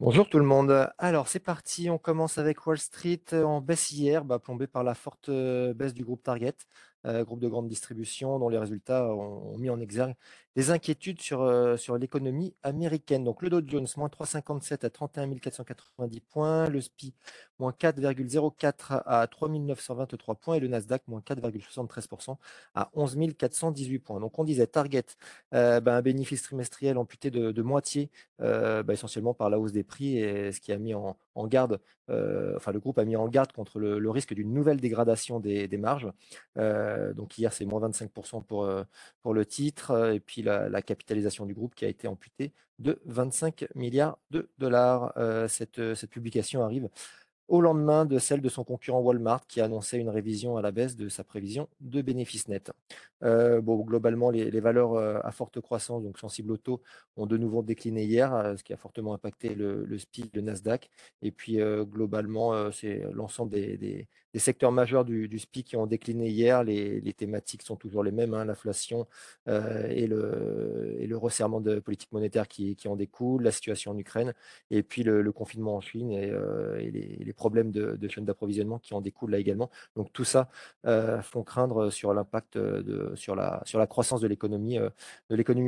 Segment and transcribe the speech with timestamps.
[0.00, 0.90] Bonjour tout le monde.
[0.98, 4.82] Alors c'est parti, on commence avec Wall Street euh, en baisse hier, bah, plombée par
[4.82, 6.54] la forte euh, baisse du groupe Target,
[7.06, 10.14] euh, groupe de grande distribution dont les résultats ont, ont mis en exergue
[10.56, 13.24] des inquiétudes sur, euh, sur l'économie américaine.
[13.24, 17.14] Donc le Dow Jones, moins 3,57 à 31 490 points, le SPI,
[17.58, 22.36] moins 4,04 à 3 923 points et le Nasdaq, moins 4,73%
[22.74, 24.20] à 11 418 points.
[24.20, 25.04] Donc on disait Target,
[25.52, 30.52] bah, un bénéfice trimestriel amputé de, moitié, bah, essentiellement par la hausse des prix et
[30.52, 31.80] ce qui a mis en, garde,
[32.10, 35.68] euh, enfin le groupe a mis en garde contre le, risque d'une nouvelle dégradation des,
[35.78, 36.10] marges.
[36.58, 38.84] Euh, donc hier c'est moins 25% pour, euh,
[39.22, 43.66] pour le titre et puis la, capitalisation du groupe qui a été amputée de 25
[43.74, 45.12] milliards de dollars.
[45.48, 46.88] cette, cette publication arrive
[47.48, 50.96] au lendemain de celle de son concurrent Walmart qui annonçait une révision à la baisse
[50.96, 52.70] de sa prévision de bénéfices nets.
[53.24, 56.82] Euh, bon, globalement, les, valeurs euh, à forte croissance, donc sensibles au taux,
[57.16, 60.42] ont de nouveau décliné hier, euh, ce qui a fortement impacté le, le SPI, le
[60.42, 60.90] Nasdaq.
[61.22, 66.64] Et puis, globalement, c'est l'ensemble des, secteurs majeurs du, SPI qui ont décliné hier.
[66.64, 69.06] Les, thématiques sont toujours les mêmes, hein, l'inflation
[69.46, 74.34] et, le, et le resserrement de politique monétaire qui, en découle, la situation en Ukraine,
[74.70, 79.32] et puis le, confinement en Chine et, les, problèmes de, chaîne d'approvisionnement qui en découlent
[79.32, 79.70] là également.
[79.96, 80.48] Donc tout ça
[81.22, 84.90] font craindre sur l'impact de sur la, sur la croissance de l'économie euh,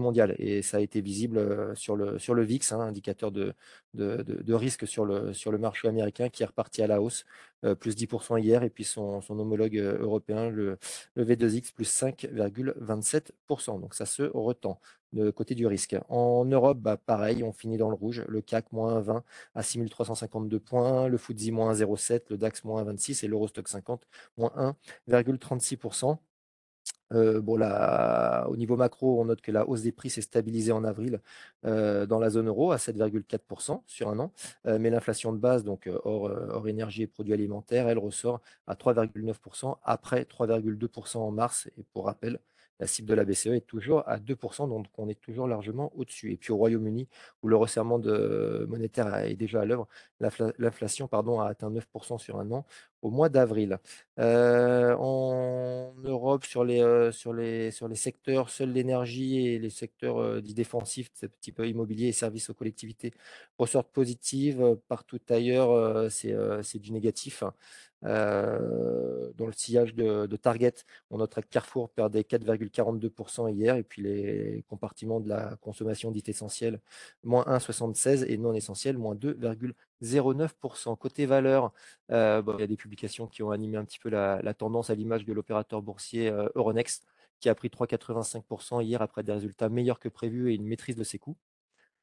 [0.00, 0.34] mondiale.
[0.38, 3.54] Et ça a été visible euh, sur le, VIX, hein, indicateur de,
[4.54, 7.96] risque sur le, sur le marché américain qui est reparti à la hausse, euh, plus
[7.96, 10.78] 10% hier, et puis son, homologue européen, le,
[11.14, 13.80] le V2X, plus 5,27%.
[13.80, 14.80] Donc ça se retend
[15.12, 15.96] de côté du risque.
[16.08, 18.24] En Europe, bah, pareil, on finit dans le rouge.
[18.28, 21.08] Le CAC, moins 20 à 6352 points.
[21.08, 22.22] Le FTSE, moins 0,7.
[22.30, 23.24] Le DAX, moins 26.
[23.24, 24.74] Et l'Eurostock 50, moins
[25.08, 26.18] 1,36%.
[27.12, 31.20] Euh, au niveau macro, on note que la hausse des prix s'est stabilisée en avril
[31.64, 34.32] euh, dans la zone euro à 7,4% sur un an,
[34.66, 39.76] euh, mais l'inflation de base, donc hors, énergie et produits alimentaires, elle ressort à 3,9%
[39.82, 41.68] après 3,2% en mars.
[41.76, 42.38] Et pour rappel,
[42.80, 46.32] la cible de la BCE est toujours à 2%, donc on est toujours largement au-dessus.
[46.32, 47.08] Et puis au Royaume-Uni,
[47.42, 49.86] où le resserrement monétaire est déjà à l'œuvre,
[50.58, 52.66] l'inflation a atteint 9% sur un an
[53.02, 53.78] au mois d'avril.
[54.18, 60.54] En Europe, sur les, sur, les, sur les secteurs, seule l'énergie et les secteurs dits
[60.54, 61.10] défensifs,
[61.40, 63.12] type immobilier et services aux collectivités,
[63.58, 64.76] ressortent positives.
[64.88, 67.44] Partout ailleurs, c'est du négatif.
[68.02, 70.74] Dans le sillage de, Target,
[71.10, 76.28] on note que Carrefour perdait 4,42% hier, et puis les compartiments de la consommation dite
[76.28, 76.80] essentielle,
[77.22, 79.14] moins 1,76 et non essentielle, moins
[80.02, 80.96] 2,09%.
[80.96, 81.72] Côté valeur,
[82.10, 84.94] euh, il y a des publications qui ont animé un petit peu la, tendance à
[84.94, 87.06] l'image de l'opérateur boursier euh, Euronext,
[87.40, 91.04] qui a pris 3,85% hier après des résultats meilleurs que prévus et une maîtrise de
[91.04, 91.36] ses coûts.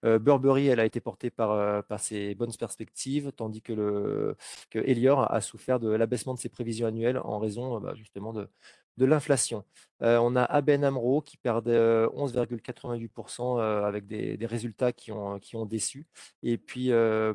[0.05, 4.38] Euh, Burberry, elle a été portée par, par ses bonnes perspectives, tandis que, le,
[4.73, 8.47] Elior a souffert de l'abaissement de ses prévisions annuelles en raison bah, justement de,
[8.99, 9.63] de l'inflation.
[10.01, 16.05] on a Aben Amro qui perdait 11,88% avec des, résultats qui ont, qui ont déçu.
[16.43, 16.91] Et puis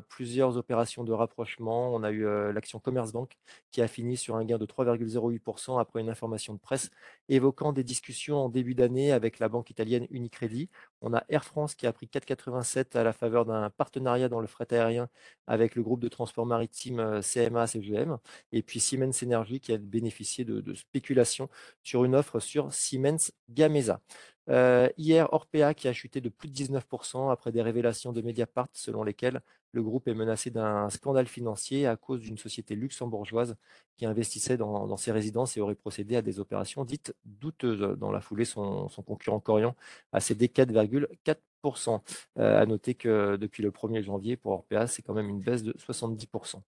[0.09, 1.93] plusieurs opérations de rapprochement.
[1.93, 2.23] On a eu
[2.53, 3.31] l'action Commerce Bank
[3.71, 6.89] qui a fini sur un gain de 3,08% après une information de presse
[7.29, 10.69] évoquant des discussions en début d'année avec la banque italienne Unicredit.
[11.01, 14.47] On a Air France qui a pris 4,87 à la faveur d'un partenariat dans le
[14.47, 15.09] fret aérien
[15.47, 18.17] avec le groupe de transport maritime CMA-CGM.
[18.51, 21.49] Et puis Siemens Energy qui a bénéficié de, de spéculations
[21.83, 24.01] sur une offre sur Siemens Gamesa.
[24.49, 28.67] Euh, hier, Orpea qui a chuté de plus de 19% après des révélations de Mediapart
[28.73, 33.55] selon lesquelles le groupe est menacé d'un scandale financier à cause d'une société luxembourgeoise
[33.97, 37.97] qui investissait dans, ses résidences et aurait procédé à des opérations dites douteuses.
[37.97, 39.75] Dans la foulée, son, concurrent Corian
[40.11, 42.01] a cédé 4,4%.
[42.37, 45.63] Euh, à noter que depuis le 1er janvier, pour Orpea, c'est quand même une baisse
[45.63, 46.61] de 70%.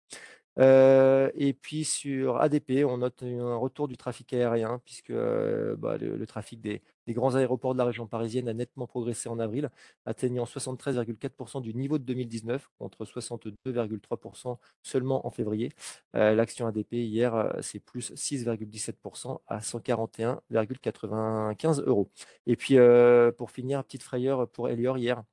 [0.57, 6.61] Et puis sur ADP, on note un retour du trafic aérien, puisque bah, le, trafic
[6.61, 9.69] des, grands aéroports de la région parisienne a nettement progressé en avril,
[10.05, 15.71] atteignant 73,4% du niveau de 2019 contre 62,3% seulement en février.
[16.13, 22.09] L'action ADP hier, c'est plus 6,17% à 141,95 euros.
[22.47, 22.77] Et puis
[23.37, 25.23] pour finir, petite frayeur pour Elior hier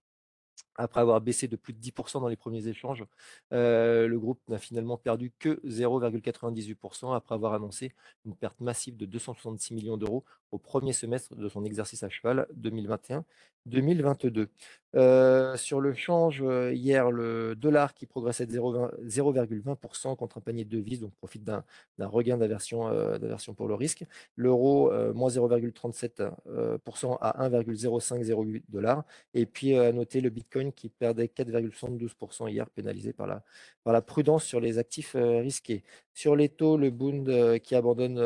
[0.77, 3.05] après avoir baissé de plus de 10% dans les premiers échanges,
[3.53, 9.07] euh, le groupe n'a finalement perdu que 0,98% après avoir annoncé une perte massive de
[9.07, 13.25] 266 millions d'euros au premier semestre de son exercice à cheval 2021
[13.67, 14.49] 2022.
[14.95, 20.41] Heu, sur le change, heu, hier, le dollar qui progressait de 0,20 0,20 contre un
[20.43, 21.65] panier de devises, donc profite d'un
[22.01, 22.89] regain d'aversion,
[23.19, 24.05] d'aversion pour le risque.
[24.37, 26.79] L'euro, heu, moins 0,37 heu,
[27.21, 29.05] à 1,0508
[29.35, 33.43] et puis, à noter le bitcoin qui perdait 4,72% hier, pénalisé par la
[33.85, 35.83] par la prudence sur les actifs, risqués.
[36.15, 38.17] Sur les taux, le Bund, qui abandonne,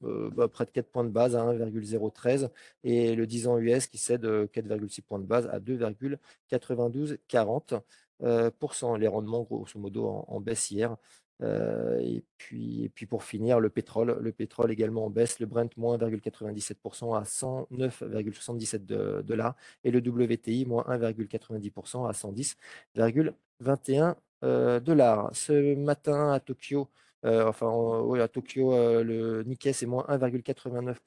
[0.00, 2.50] bah, près de 4 points de base à 1,013
[2.82, 7.80] et le 10 ans US qui cède, 4,6 points de base à 2,9240
[8.22, 8.50] heu,
[8.98, 10.96] Les rendements grosso modo en baisse hier.
[11.42, 15.46] Heu et puis et puis pour finir, le pétrole le pétrole également en baisse, le
[15.46, 24.14] Brent moins 1,97% à 109,77 de dollars et le WTI moins 1,90% à 110,21
[24.44, 25.30] heu, dollars.
[25.34, 26.88] Ce matin à Tokyo,
[27.24, 31.00] heu, enfin, en oui à Tokyo, heu, le Nikkei c'est moins 1,89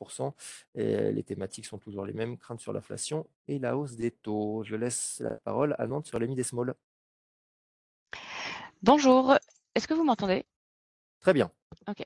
[0.75, 4.63] et les thématiques sont toujours les mêmes, crainte sur l'inflation et la hausse des taux.
[4.65, 6.75] Je laisse la parole à Nantes sur les mid small.
[8.83, 9.35] Bonjour,
[9.75, 10.45] est-ce que vous m'entendez?
[11.21, 11.51] Très bien.
[11.89, 12.03] OK.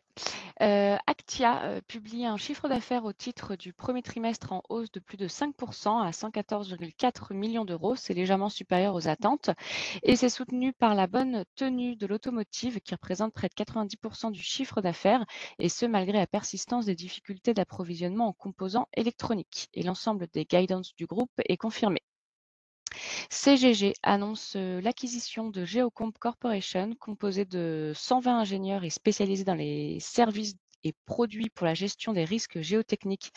[0.62, 5.00] Heu, Actia, heu, publie un chiffre d'affaires au titre du premier trimestre en hausse de
[5.00, 5.56] plus de 5
[5.86, 7.96] à 114,4 millions d'euros.
[7.96, 9.50] C'est légèrement supérieur aux attentes
[10.04, 14.44] et c'est soutenu par la bonne tenue de l'automotive qui représente près de 90% du
[14.44, 15.26] chiffre d'affaires
[15.58, 20.96] et ce malgré la persistance des difficultés d'approvisionnement en composants électroniques et l'ensemble des guidance
[20.96, 22.02] du groupe est confirmé.
[23.34, 30.56] CGG annonce l'acquisition de Geocomp Corporation, composée de 120 ingénieurs et spécialisée dans les services
[30.84, 33.32] et produits pour la gestion des risques géotechniques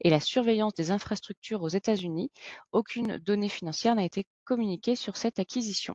[0.00, 2.32] et la surveillance des infrastructures aux États-Unis.
[2.72, 5.94] Aucune donnée financière n'a été communiquée sur cette acquisition.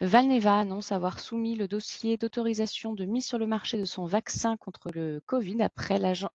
[0.00, 4.56] Valneva annonce avoir soumis le dossier d'autorisation de mise sur le marché de son vaccin
[4.56, 5.56] contre le Covid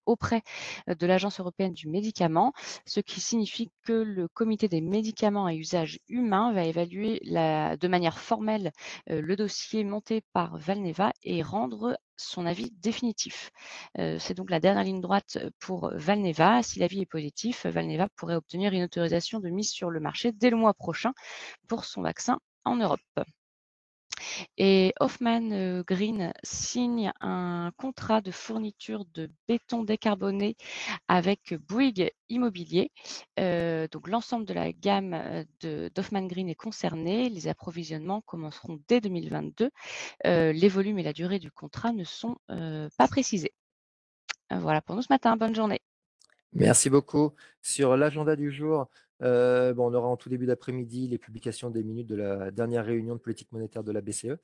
[0.05, 0.41] auprès
[0.87, 2.53] euh, de l'Agence européenne du médicament,
[2.85, 8.19] ce qui signifie que le comité des médicaments à usage humain va évaluer de manière
[8.19, 8.71] formelle
[9.09, 13.51] euh, le dossier monté par Valneva et rendre son avis définitif.
[13.97, 16.61] Euh, c'est donc la dernière ligne droite pour Valneva.
[16.63, 20.49] Si l'avis est positif, Valneva pourrait obtenir une autorisation de mise sur le marché dès
[20.49, 21.13] le mois prochain
[21.67, 22.99] pour son vaccin en Europe.
[24.57, 30.55] Et Hoffman euh, Green signe un contrat de fourniture de béton décarboné
[31.07, 32.91] avec Bouygues Immobilier.
[33.39, 37.29] Euh, donc l'ensemble de la gamme euh, d'Hoffman Green est concerné.
[37.29, 39.69] Les approvisionnements commenceront dès 2022.
[40.25, 43.53] les volumes et la durée du contrat ne sont pas précisés.
[44.51, 45.37] Voilà pour nous ce matin.
[45.37, 45.81] Bonne journée.
[46.53, 47.33] Merci beaucoup.
[47.61, 48.89] Sur l'agenda du jour,
[49.21, 52.86] heu, bon, on aura en tout début d'après-midi les publications des minutes de la dernière
[52.86, 54.38] réunion de politique monétaire de la BCE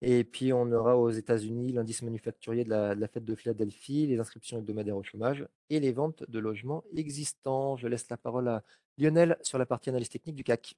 [0.00, 4.06] et puis on aura aux États-Unis l'indice manufacturier de la de la fête de Philadelphie,
[4.06, 7.76] les inscriptions hebdomadaires au chômage et les ventes de logements existants.
[7.76, 8.62] Je laisse la parole à
[8.98, 10.76] Lionel sur la partie analyse technique du CAC.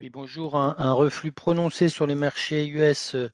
[0.00, 0.56] Oui, bonjour.
[0.56, 3.30] Un, un reflux prononcé sur les marchés US euh,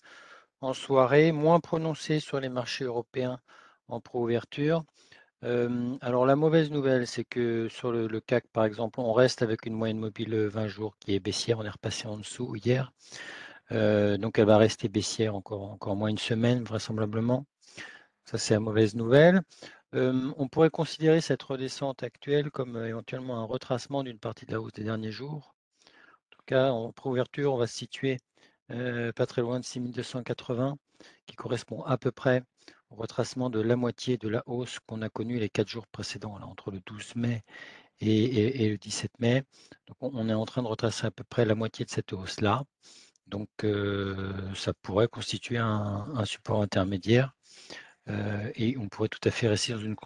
[0.61, 3.41] en soirée, moins prononcé sur les marchés européens
[3.88, 4.85] en pro-ouverture.
[5.44, 9.66] Euh, alors la mauvaise nouvelle, c'est que sur le, CAC, par exemple, on reste avec
[9.66, 11.58] une moyenne mobile 20 jours qui est baissière.
[11.58, 12.92] On est repassé en dessous hier.
[13.72, 17.46] Euh, donc elle va rester baissière encore, encore moins une semaine, vraisemblablement.
[18.24, 19.42] Ça, c'est la mauvaise nouvelle.
[19.92, 24.72] on pourrait considérer cette redescente actuelle comme éventuellement un retracement d'une partie de la hausse
[24.72, 25.54] des derniers jours.
[25.88, 28.18] En tout cas, en pro-ouverture, on va se situer
[28.68, 30.76] pas très loin de 6280,
[31.26, 32.42] qui correspond à peu près
[32.90, 36.70] retracement de la moitié de la hausse qu'on a connue les quatre jours précédents, entre
[36.70, 37.44] le 12 mai
[38.00, 39.44] et, le 17 mai.
[40.00, 42.64] On est en train de retracer à peu près la moitié de cette hausse-là.
[43.26, 43.48] Donc
[44.55, 47.34] ça pourrait constituer un, support intermédiaire
[48.08, 49.96] et on pourrait tout à fait rester dans une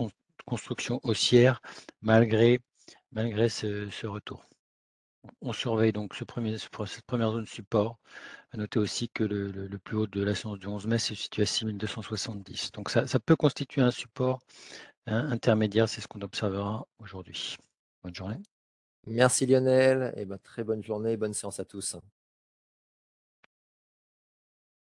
[0.46, 1.60] construction haussière
[2.02, 2.60] malgré
[3.12, 4.44] ce, retour.
[5.42, 7.98] On surveille donc cette première zone support
[8.52, 11.42] à noter aussi que le, plus haut de la séance du 11 mai se situe
[11.42, 12.72] à 6270.
[12.72, 14.40] Donc ça, peut constituer un support
[15.06, 17.56] intermédiaire, c'est ce qu'on observera aujourd'hui.
[18.02, 18.40] Bonne journée.
[19.06, 21.96] Merci Lionel, et ben, très bonne journée, bonne séance à tous.